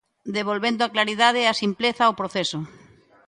[0.37, 2.59] Devolvendo a claridade e a simpleza ao proceso.